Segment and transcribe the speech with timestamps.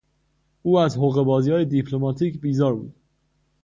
[0.61, 2.95] او از حقهبازیهای دیپلماتیک بیزار بود.